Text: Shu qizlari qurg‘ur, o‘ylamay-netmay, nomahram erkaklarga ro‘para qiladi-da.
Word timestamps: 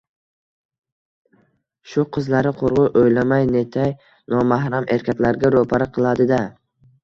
Shu 1.91 2.07
qizlari 2.17 2.55
qurg‘ur, 2.63 2.97
o‘ylamay-netmay, 3.03 3.95
nomahram 4.37 4.91
erkaklarga 4.99 5.57
ro‘para 5.61 5.93
qiladi-da. 6.01 6.45